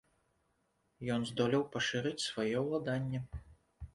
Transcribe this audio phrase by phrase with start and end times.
[1.15, 3.19] Ён здолеў пашырыць свае ўладанні.